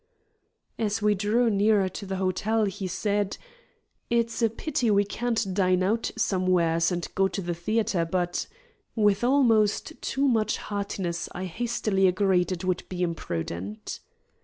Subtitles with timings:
[0.79, 3.37] As we drew nearer to the hotel, he said:
[4.09, 8.57] "It's a pity we can't dine out somewheres and go to the theatre, but you
[8.59, 13.99] know?" With almost too much heartiness I hastily agreed it would be imprudent.